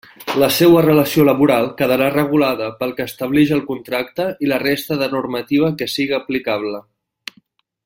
La 0.43 0.47
seua 0.59 0.79
relació 0.85 1.25
laboral 1.27 1.67
quedarà 1.81 2.07
regulada 2.15 2.71
pel 2.79 2.95
que 3.01 3.07
establix 3.11 3.53
el 3.59 3.63
contracte 3.69 4.27
i 4.47 4.51
la 4.53 4.61
resta 4.65 4.99
de 5.03 5.11
normativa 5.13 5.71
que 5.83 5.91
siga 5.99 6.19
aplicable. 6.23 6.83